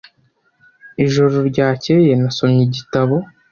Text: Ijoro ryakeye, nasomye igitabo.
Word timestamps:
Ijoro 1.05 1.35
ryakeye, 1.49 2.11
nasomye 2.21 2.59
igitabo. 2.67 3.15